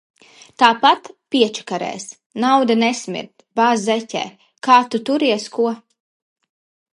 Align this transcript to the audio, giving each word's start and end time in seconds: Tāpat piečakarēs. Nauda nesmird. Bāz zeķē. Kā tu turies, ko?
Tāpat 0.61 1.09
piečakarēs. 1.35 2.07
Nauda 2.45 2.77
nesmird. 2.85 3.29
Bāz 3.61 3.85
zeķē. 3.91 4.25
Kā 4.69 4.79
tu 4.97 5.03
turies, 5.11 5.47
ko? 5.59 5.69